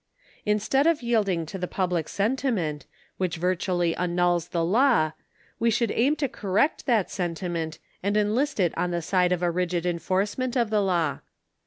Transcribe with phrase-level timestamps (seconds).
[0.47, 5.11] Instead of yielding to the public sentiment, which virtually annuls the law,
[5.59, 9.51] we should aim to correct that sentiment and enlist it on the side of a
[9.51, 11.19] rigid enforcement of the law.